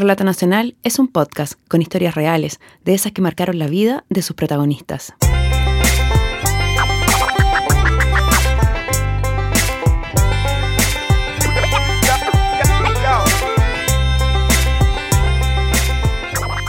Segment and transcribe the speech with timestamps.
[0.00, 4.22] Relato Nacional es un podcast con historias reales, de esas que marcaron la vida de
[4.22, 5.12] sus protagonistas.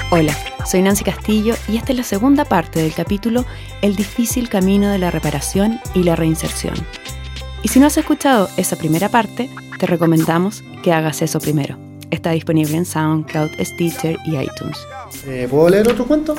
[0.10, 0.36] Hola,
[0.66, 3.46] soy Nancy Castillo y esta es la segunda parte del capítulo
[3.82, 6.76] El difícil camino de la reparación y la reinserción.
[7.64, 11.91] Y si no has escuchado esa primera parte, te recomendamos que hagas eso primero.
[12.12, 14.78] Está disponible en SoundCloud, Stitcher y iTunes.
[15.26, 16.36] Eh, ¿Puedo leer otro cuento?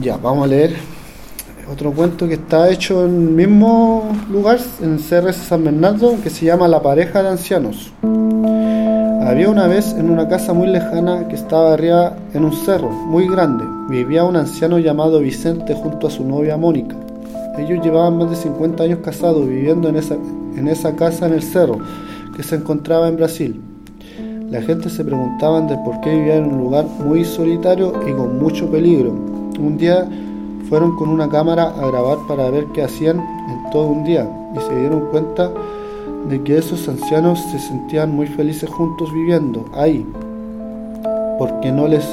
[0.00, 0.74] Ya, vamos a leer
[1.70, 6.46] otro cuento que está hecho en el mismo lugar, en CRS San Bernardo, que se
[6.46, 7.92] llama La pareja de ancianos.
[9.24, 13.28] Había una vez en una casa muy lejana que estaba arriba en un cerro muy
[13.28, 13.64] grande.
[13.88, 16.96] Vivía un anciano llamado Vicente junto a su novia Mónica.
[17.58, 21.42] Ellos llevaban más de 50 años casados viviendo en esa, en esa casa en el
[21.42, 21.78] cerro
[22.36, 23.60] que se encontraba en Brasil.
[24.50, 28.38] La gente se preguntaban de por qué vivían en un lugar muy solitario y con
[28.38, 29.10] mucho peligro.
[29.58, 30.06] Un día
[30.68, 34.60] fueron con una cámara a grabar para ver qué hacían en todo un día y
[34.60, 35.50] se dieron cuenta
[36.28, 40.06] de que esos ancianos se sentían muy felices juntos viviendo ahí,
[41.38, 42.06] porque no les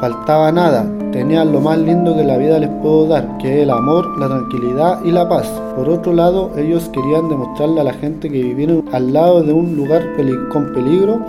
[0.00, 3.70] faltaba nada, tenían lo más lindo que la vida les pudo dar, que es el
[3.70, 5.46] amor, la tranquilidad y la paz.
[5.76, 9.76] Por otro lado, ellos querían demostrarle a la gente que vivieron al lado de un
[9.76, 10.02] lugar
[10.50, 11.20] con peligro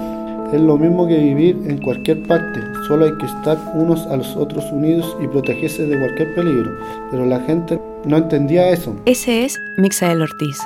[0.54, 4.36] es lo mismo que vivir en cualquier parte, solo hay que estar unos a los
[4.36, 6.72] otros unidos y protegerse de cualquier peligro.
[7.12, 8.96] Pero la gente no entendía eso.
[9.06, 10.58] Ese es Mixael Ortiz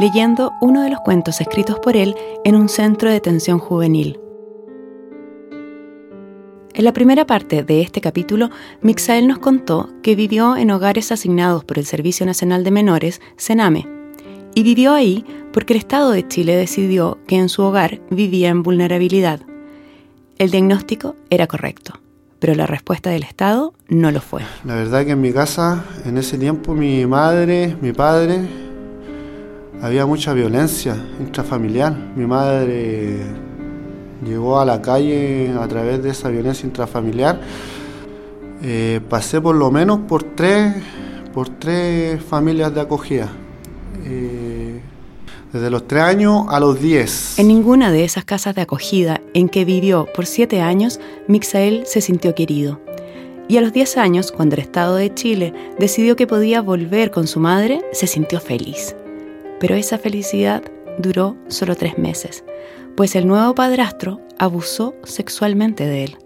[0.00, 2.14] leyendo uno de los cuentos escritos por él
[2.44, 4.18] en un centro de detención juvenil.
[6.72, 8.48] En la primera parte de este capítulo,
[8.80, 13.88] Mixael nos contó que vivió en hogares asignados por el Servicio Nacional de Menores, CENAME,
[14.54, 18.62] y vivió ahí porque el Estado de Chile decidió que en su hogar vivía en
[18.62, 19.40] vulnerabilidad.
[20.38, 22.00] El diagnóstico era correcto,
[22.38, 24.42] pero la respuesta del Estado no lo fue.
[24.64, 28.48] La verdad que en mi casa, en ese tiempo, mi madre, mi padre,
[29.82, 31.92] había mucha violencia intrafamiliar.
[32.14, 33.49] Mi madre
[34.24, 37.40] llegó a la calle a través de esa violencia intrafamiliar.
[38.62, 40.74] Eh, pasé por lo menos por tres,
[41.32, 43.28] por tres familias de acogida.
[44.04, 44.80] Eh,
[45.52, 47.38] desde los tres años a los diez.
[47.38, 52.00] En ninguna de esas casas de acogida en que vivió por siete años, Mixael se
[52.00, 52.80] sintió querido.
[53.48, 57.26] Y a los diez años, cuando el Estado de Chile decidió que podía volver con
[57.26, 58.94] su madre, se sintió feliz.
[59.58, 60.62] Pero esa felicidad
[60.98, 62.44] duró solo tres meses,
[62.96, 66.16] pues el nuevo padrastro abusó sexualmente de él.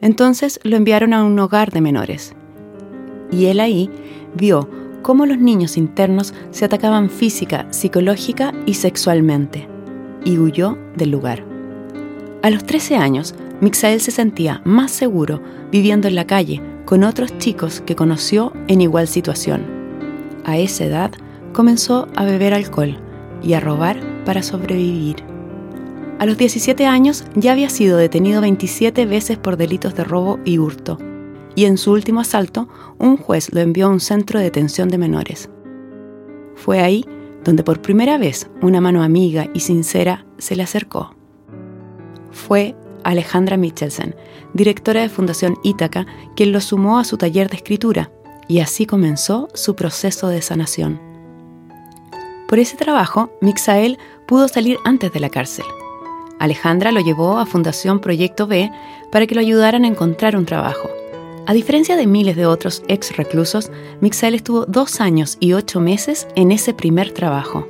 [0.00, 2.34] Entonces lo enviaron a un hogar de menores.
[3.30, 3.90] Y él ahí
[4.34, 4.68] vio
[5.02, 9.68] cómo los niños internos se atacaban física, psicológica y sexualmente,
[10.24, 11.44] y huyó del lugar.
[12.42, 15.40] A los 13 años, Mixael se sentía más seguro
[15.70, 19.64] viviendo en la calle con otros chicos que conoció en igual situación.
[20.44, 21.12] A esa edad,
[21.52, 22.98] comenzó a beber alcohol
[23.42, 25.31] y a robar para sobrevivir.
[26.22, 30.60] A los 17 años ya había sido detenido 27 veces por delitos de robo y
[30.60, 30.96] hurto,
[31.56, 32.68] y en su último asalto
[33.00, 35.50] un juez lo envió a un centro de detención de menores.
[36.54, 37.04] Fue ahí
[37.42, 41.12] donde por primera vez una mano amiga y sincera se le acercó.
[42.30, 44.14] Fue Alejandra Michelsen,
[44.54, 46.06] directora de Fundación Ítaca,
[46.36, 48.12] quien lo sumó a su taller de escritura,
[48.46, 51.00] y así comenzó su proceso de sanación.
[52.46, 55.64] Por ese trabajo, Mixael pudo salir antes de la cárcel.
[56.42, 58.68] Alejandra lo llevó a Fundación Proyecto B
[59.12, 60.90] para que lo ayudaran a encontrar un trabajo.
[61.46, 63.70] A diferencia de miles de otros ex reclusos,
[64.00, 67.68] Mixael estuvo dos años y ocho meses en ese primer trabajo.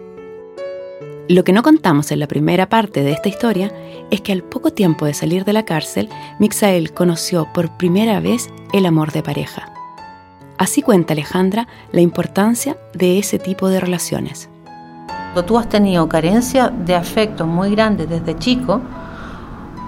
[1.28, 3.70] Lo que no contamos en la primera parte de esta historia
[4.10, 6.08] es que al poco tiempo de salir de la cárcel,
[6.38, 9.70] Mixael conoció por primera vez el amor de pareja.
[10.56, 14.48] Así cuenta Alejandra la importancia de ese tipo de relaciones.
[15.32, 18.82] Cuando tú has tenido carencia de afecto muy grande desde chico,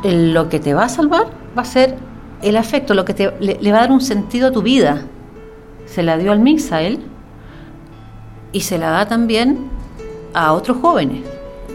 [0.03, 1.27] lo que te va a salvar
[1.57, 1.99] va a ser
[2.41, 5.03] el afecto, lo que te, le, va a dar un sentido a tu vida.
[5.85, 6.99] Se la dio al mix a él
[8.53, 9.69] y se la da también
[10.33, 11.23] a otros jóvenes.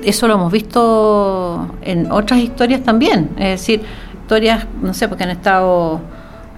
[0.04, 3.83] Eso lo hemos visto en otras historias también, es decir,
[4.19, 6.01] historias, no sé, porque han estado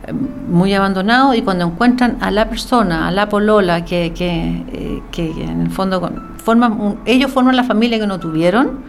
[0.07, 5.03] eh, muy abandonados y cuando encuentran a la persona, a la polola, que, que, eh,
[5.11, 5.99] que en el fondo
[6.43, 8.79] forman ellos forman la familia que no tuvieron,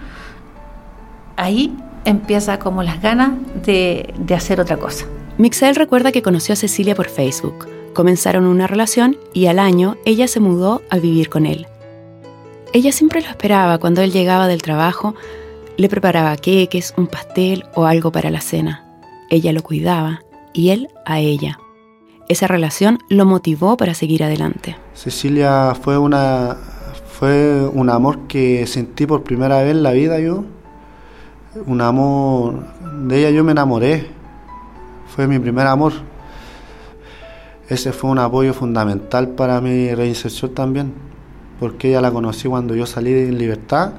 [1.37, 3.33] ahí empieza como las ganas
[3.65, 5.07] de, de hacer otra cosa.
[5.39, 7.67] Mixel recuerda que conoció a Cecilia por Facebook.
[7.95, 11.67] Comenzaron una relación y al año ella se mudó a vivir con él.
[12.73, 15.15] Ella siempre lo esperaba cuando él llegaba del trabajo,
[15.77, 18.85] le preparaba queques, un pastel o algo para la cena.
[19.31, 20.23] Ella lo cuidaba
[20.53, 21.59] y él a ella.
[22.29, 24.77] Esa relación lo motivó para seguir adelante.
[24.95, 26.57] Cecilia fue una
[27.23, 30.43] fue un amor que sentí por primera vez en la vida yo.
[31.67, 32.65] Un amor
[33.07, 34.09] de ella yo me enamoré.
[35.07, 35.93] Fue mi primer amor.
[37.69, 40.95] Ese fue un apoyo fundamental para mi reinserción también,
[41.61, 43.93] porque ella la conocí cuando yo salí en libertad,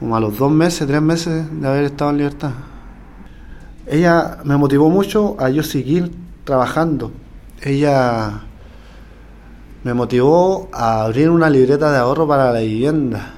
[0.00, 2.52] como a los dos meses, tres meses de haber estado en libertad.
[3.86, 6.10] Ella me motivó mucho a yo seguir
[6.44, 7.12] trabajando.
[7.60, 8.44] Ella
[9.84, 13.34] me motivó a abrir una libreta de ahorro para la vivienda.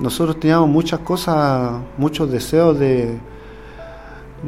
[0.00, 3.18] Nosotros teníamos muchas cosas, muchos deseos de,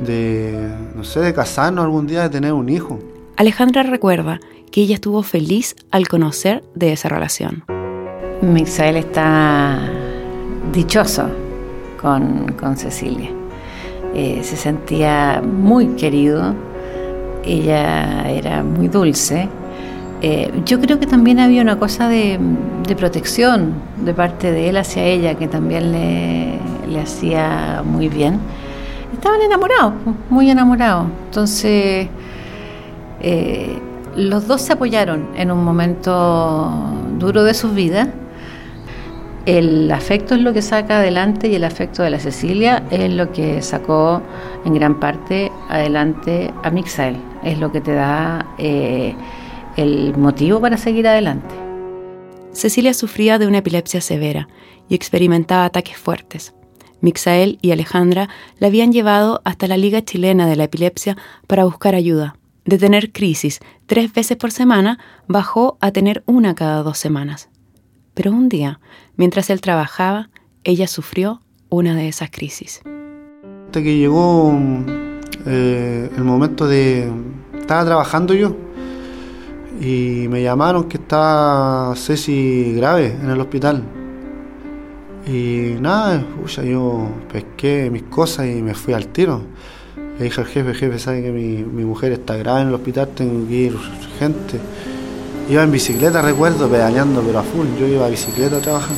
[0.05, 2.99] de no sé, de casarnos algún día, de tener un hijo.
[3.37, 4.39] Alejandra recuerda
[4.71, 7.65] que ella estuvo feliz al conocer de esa relación.
[8.43, 9.79] Mixael está
[10.73, 11.29] dichoso
[12.01, 13.31] con, Cecilia.
[14.15, 16.55] Eh, se sentía muy querido,
[17.45, 19.49] ella era muy dulce.
[20.21, 22.39] Eh, yo creo que también había una cosa de,
[22.97, 23.75] protección
[24.05, 28.41] de parte de él hacia ella que también le, le hacía muy bien.
[29.13, 29.95] Estaban enamorados,
[30.31, 31.07] muy enamorados.
[31.27, 32.09] Entonces
[33.21, 33.79] eh,
[34.17, 36.73] los dos se apoyaron en un momento
[37.19, 38.09] duro de sus vidas.
[39.47, 43.33] El afecto es lo que saca adelante y el afecto de la Cecilia es lo
[43.33, 44.21] que sacó
[44.65, 47.17] en gran parte adelante a Mixael.
[47.43, 49.15] Es lo que te da eh,
[49.79, 51.55] el motivo para seguir adelante.
[52.53, 54.49] Cecilia sufría de una epilepsia severa
[54.89, 56.53] y experimentaba ataques fuertes.
[57.01, 58.29] Mixael y Alejandra
[58.59, 61.17] la habían llevado hasta la Liga Chilena de la Epilepsia
[61.47, 62.35] para buscar ayuda
[62.65, 64.99] de tener crisis tres veces por semana
[65.29, 67.49] bajó a tener una cada dos semanas.
[68.15, 68.81] Pero un día,
[69.17, 70.29] mientras él trabajaba,
[70.65, 72.83] ella sufrió una de esas crisis.
[73.67, 74.53] Hasta que llegó
[75.47, 77.13] eh, el momento de...
[77.61, 78.57] Estaba trabajando yo
[79.81, 83.83] y me llamaron que estaba Ceci grave en el hospital.
[85.27, 86.25] Y nada,
[86.65, 89.43] yo pesqué mis cosas y me fui al tiro.
[90.19, 93.47] Le dije al jefe, jefe, sabe que mi, mujer está grave en el hospital, tengo
[93.47, 94.59] que ir urgente.
[95.51, 97.67] Iba en bicicleta, recuerdo, pedaleando, pero a full.
[97.79, 98.97] Yo iba a bicicleta a trabajar.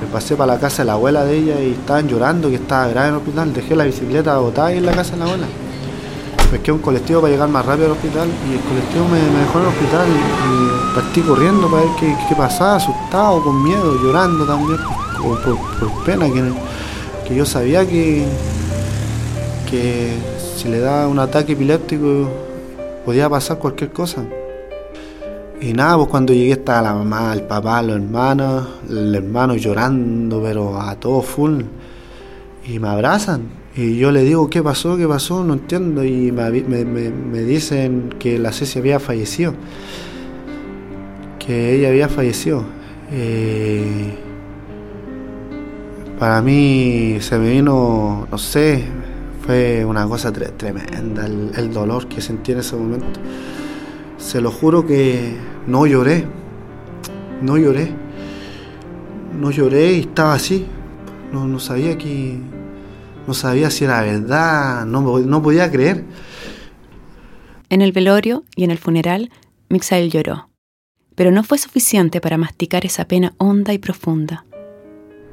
[0.00, 2.88] Me pasé para la casa de la abuela de ella y estaban llorando que estaba
[2.88, 3.52] grave en el hospital.
[3.52, 5.46] Dejé la bicicleta botada ahí en la casa de la abuela.
[6.50, 9.64] Pesqué un colectivo para llegar más rápido al hospital y el colectivo me, dejó en
[9.64, 14.78] el hospital y, partí corriendo para ver qué, pasaba, asustado, con miedo, llorando también,
[15.20, 16.52] por, pena, que,
[17.26, 18.24] que yo sabía que,
[19.68, 20.16] que
[20.56, 22.28] si le da un ataque epiléptico
[23.04, 24.24] podía pasar cualquier cosa.
[25.60, 30.42] Y nada, pues cuando llegué estaba la mamá, el papá, los hermanos, el hermano llorando,
[30.42, 31.62] pero a todo full.
[32.66, 33.63] Y me abrazan.
[33.76, 34.96] Y yo le digo, ¿qué pasó?
[34.96, 35.42] ¿Qué pasó?
[35.42, 36.04] No entiendo.
[36.04, 36.50] Y me,
[37.42, 39.54] dicen que la Ceci había fallecido.
[41.38, 42.64] Que ella había fallecido.
[43.10, 44.14] Eh,
[46.18, 48.84] para mí se me vino, no sé,
[49.44, 53.20] fue una cosa tremenda el, dolor que sentí en ese momento.
[54.16, 55.36] Se lo juro que
[55.66, 56.24] no lloré,
[57.42, 57.90] no lloré,
[59.38, 60.66] no lloré y estaba así.
[61.32, 62.38] No, no sabía que,
[63.26, 66.04] no sabía si era verdad, no, no podía creer.
[67.70, 69.30] En el velorio y en el funeral,
[69.68, 70.48] Mixael lloró,
[71.14, 74.44] pero no fue suficiente para masticar esa pena honda y profunda.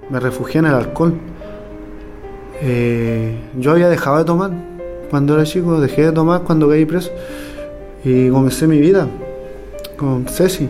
[0.10, 1.20] Me refugié en el alcohol
[2.64, 4.52] eh, yo había dejado de tomar
[5.10, 7.12] cuando era chico, dejé de tomar cuando caí preso
[8.06, 9.08] y comencé mi vida
[9.98, 10.70] con Ceci,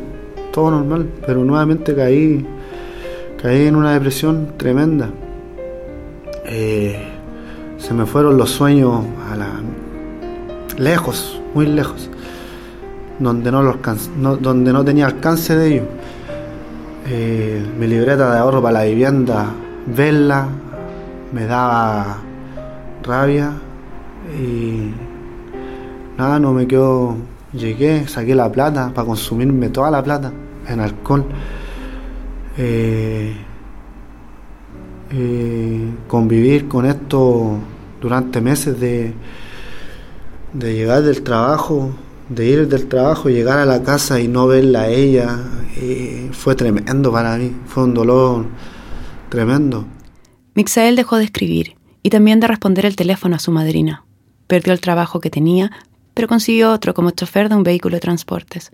[0.53, 2.45] todo normal, pero nuevamente caí,
[3.41, 5.09] caí en una depresión tremenda.
[6.45, 7.10] Eh,
[7.91, 12.09] se me fueron los sueños a lejos, muy lejos,
[13.19, 13.75] donde no, los,
[14.41, 15.85] donde no tenía alcance de ellos.
[17.09, 19.47] Eh, mi libreta de ahorro para la vivienda,
[19.93, 20.47] verla,
[21.33, 22.19] me daba
[23.03, 23.51] rabia
[24.39, 24.93] y
[26.17, 27.17] nada, no me quedo.
[27.51, 30.31] Llegué, saqué la plata para consumirme toda la plata
[30.65, 31.25] en alcohol.
[32.57, 33.35] Eh,
[35.11, 37.59] eh, convivir con esto
[38.01, 39.13] durante meses de,
[40.53, 41.91] de llegar del trabajo,
[42.29, 45.39] de ir del trabajo, llegar a la casa y no verla a ella,
[45.77, 48.45] eh, fue tremendo para mí, fue un dolor
[49.29, 49.85] tremendo.
[50.55, 54.03] Mixael dejó de escribir y también de responder el teléfono a su madrina.
[54.47, 55.71] Perdió el trabajo que tenía,
[56.13, 58.71] pero consiguió otro como chofer de un vehículo de transportes,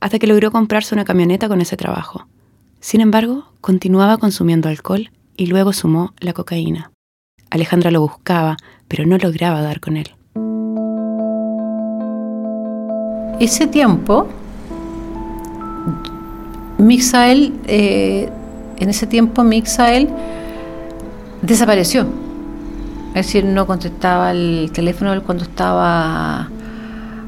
[0.00, 2.26] hasta que logró comprarse una camioneta con ese trabajo.
[2.80, 6.91] Sin embargo, continuaba consumiendo alcohol y luego sumó la cocaína.
[7.52, 8.56] Alejandra lo buscaba,
[8.88, 10.10] pero no lograba dar con él.
[13.40, 14.26] Ese tiempo,
[16.78, 18.30] Mixael, eh,
[18.78, 20.08] en ese tiempo Mixael
[21.42, 22.06] desapareció.
[23.08, 26.48] Es decir, no contestaba el teléfono cuando estaba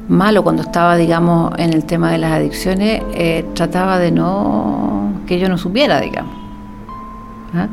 [0.09, 5.37] malo, cuando estaba, digamos, en el tema de las adicciones, eh, trataba de no que
[5.37, 6.33] yo no supiera, digamos.
[7.53, 7.67] ¿Ah?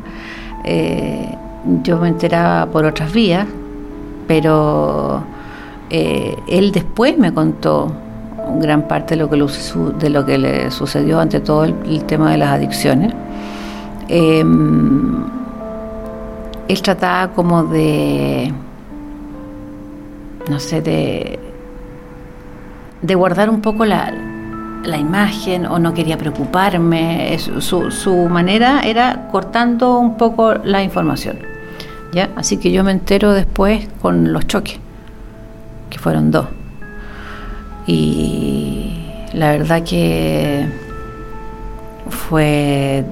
[0.65, 1.35] Eh,
[1.83, 3.47] yo me enteraba por otras vías,
[4.27, 5.23] pero
[5.89, 7.91] eh, él después me contó
[8.59, 9.37] gran parte de lo que,
[9.99, 13.13] de lo que le sucedió ante todo el, tema de las adicciones.
[14.07, 15.23] Em,
[16.67, 18.53] él trataba como de,
[20.49, 21.39] no sé, de,
[23.01, 24.13] de guardar un poco la,
[24.83, 27.37] la imagen o no quería preocuparme.
[27.39, 31.52] Su, manera era cortando un poco la información.
[32.13, 32.31] ¿Ya?
[32.35, 34.79] Así que yo me entero después con los choques,
[35.89, 36.47] que fueron dos.
[37.87, 39.03] Y
[39.33, 40.65] la verdad que
[42.09, 43.03] fue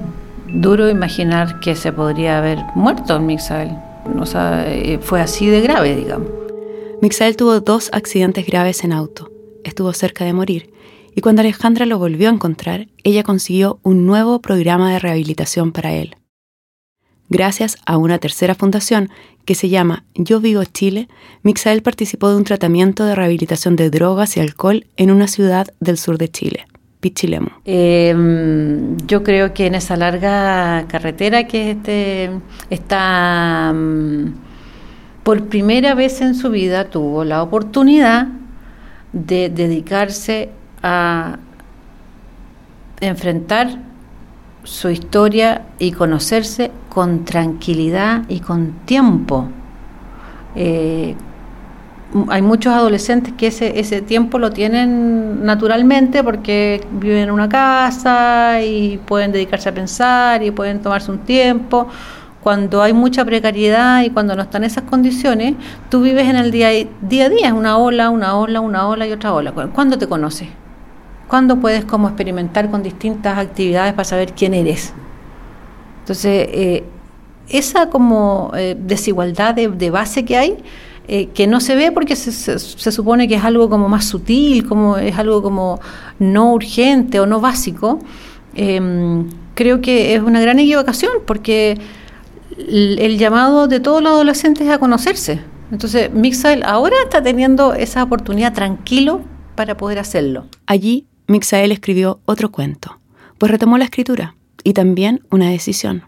[0.48, 3.70] duro imaginar que se podría haber muerto en Mixael.
[4.18, 6.28] O sea, eh, fue así de grave, digamos.
[7.00, 9.30] Mixael tuvo dos accidentes graves en auto.
[9.64, 10.72] Estuvo cerca de morir.
[11.14, 15.92] Y cuando Alejandra lo volvió a encontrar, ella consiguió un nuevo programa de rehabilitación para
[15.92, 16.16] él.
[17.32, 19.08] Gracias a una tercera fundación
[19.46, 21.08] que se llama Yo Vivo Chile,
[21.42, 25.96] Mixael participó de un tratamiento de rehabilitación de drogas y alcohol en una ciudad del
[25.96, 26.66] sur de Chile.
[27.00, 27.48] Pichilemu?
[27.64, 32.30] Em, yo creo que en esa larga carretera que este,
[32.68, 34.34] está mm,
[35.22, 38.28] por primera vez en su vida tuvo la oportunidad
[39.14, 40.50] de dedicarse
[40.82, 41.38] a
[43.00, 43.90] enfrentar
[44.64, 49.48] su historia y conocerse con tranquilidad y con tiempo.
[50.54, 51.14] Eh,
[52.28, 58.62] hay muchos adolescentes que ese, ese tiempo lo tienen naturalmente porque viven en una casa
[58.62, 61.88] y pueden dedicarse a pensar y pueden tomarse un tiempo.
[62.42, 65.54] Cuando hay mucha precariedad y cuando no están esas condiciones,
[65.88, 69.06] tú vives en el día, día a día, es una ola, una ola, una ola
[69.06, 69.52] y otra ola.
[69.52, 70.48] ¿Cuándo te conoces?
[71.32, 74.92] ¿Cuándo puedes como experimentar con distintas actividades para saber quién eres?
[76.00, 76.84] Entonces, eh,
[77.48, 80.58] esa como eh, desigualdad de, base que hay,
[81.08, 84.98] eh, que no se ve porque se, supone que es algo como más sutil, como
[84.98, 85.80] es algo como
[86.18, 87.98] no urgente o no básico,
[88.54, 91.78] em, creo que es una gran equivocación porque
[92.58, 95.40] el, llamado de todos los adolescentes es a conocerse.
[95.70, 99.22] Entonces, Mixael ahora está teniendo esa oportunidad tranquilo
[99.54, 100.44] para poder hacerlo.
[100.66, 102.98] Allí, Mixael escribió otro cuento,
[103.38, 106.04] pues retomó la escritura y también una decisión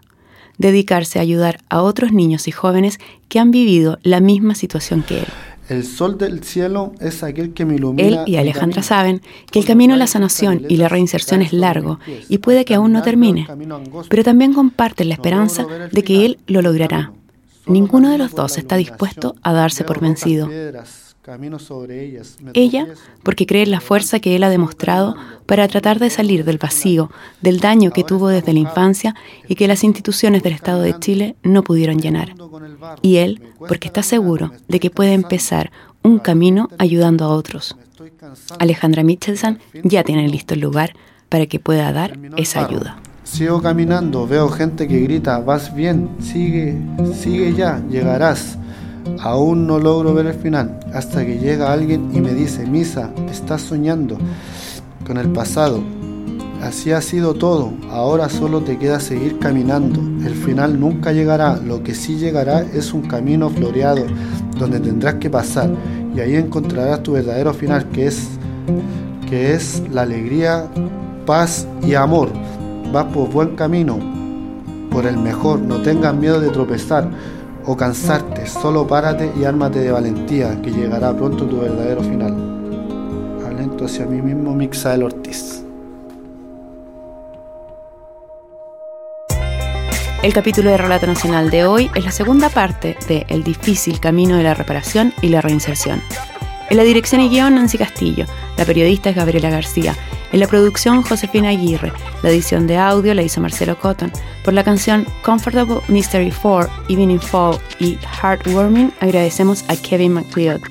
[0.59, 5.19] dedicarse a ayudar a otros niños y jóvenes que han vivido la misma situación que
[5.21, 5.25] él.
[5.67, 8.07] El sol del cielo es aquel que me ilumina.
[8.07, 11.99] Él y Alejandra saben que el camino a la sanación y la reinserción es largo
[12.29, 13.47] y puede que aún no termine,
[14.07, 17.13] pero también comparten la esperanza de que él lo logrará.
[17.65, 20.51] Ninguno de los dos está dispuesto a darse por vencido.
[22.53, 22.87] Ella,
[23.23, 25.15] porque cree en la fuerza que él ha demostrado
[25.45, 27.09] para tratar de salir del vacío,
[27.41, 29.15] del daño que tuvo desde la infancia
[29.47, 32.35] y que las instituciones del Estado de Chile no pudieron llenar.
[33.01, 35.71] Y él, porque está seguro de que puede empezar
[36.03, 37.75] un camino ayudando a otros.
[38.59, 40.93] Alejandra Michelson ya tiene listo el lugar
[41.29, 42.99] para que pueda dar esa ayuda.
[43.23, 46.77] Sigo caminando, veo gente que grita, vas bien, sigue,
[47.19, 48.59] sigue ya, llegarás.
[49.19, 53.61] Aún no logro ver el final, hasta que llega alguien y me dice, Misa, estás
[53.61, 54.17] soñando
[55.05, 55.81] con el pasado.
[56.61, 59.99] Así ha sido todo, ahora solo te queda seguir caminando.
[60.25, 64.05] El final nunca llegará, lo que sí llegará es un camino floreado,
[64.57, 65.69] donde tendrás que pasar,
[66.15, 68.29] y ahí encontrarás tu verdadero final, que es,
[69.29, 70.67] que es la alegría,
[71.25, 72.29] paz y amor.
[72.91, 73.99] Vas por buen camino,
[74.89, 77.09] por el mejor, no tengas miedo de tropezar
[77.65, 82.33] o cansarte, solo párate y ármate de valentía, que llegará pronto tu verdadero final.
[83.45, 85.63] Alento hacia mí mismo, Mixael Ortiz.
[90.25, 94.37] El capítulo de Relato Nacional de hoy es la segunda parte de El difícil camino
[94.37, 96.01] de la reparación y la reinserción.
[96.69, 98.25] En la dirección y guion, Nancy Castillo.
[98.57, 99.95] La periodista es Gabriela García.
[100.31, 101.93] En la producción, Josefina Aguirre.
[102.23, 104.11] La edición de audio la hizo Marcelo Cotton.
[104.43, 110.61] Por la canción Comfortable Mystery 4, Evening Fall y Heartwarming, agradecemos a Kevin McLeod.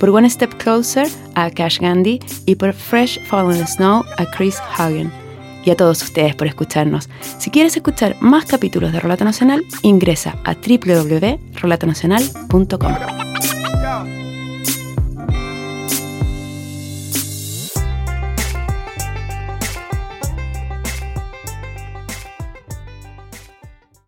[0.00, 2.20] Por One Step Closer, a Cash Gandhi.
[2.46, 5.12] Y por Fresh Fallen Snow, a Chris Hagen.
[5.64, 7.08] y a todos ustedes por escucharnos.
[7.38, 13.21] Si quieres escuchar más capítulos de Relato Nacional, ingresa a www.relatonacional.com.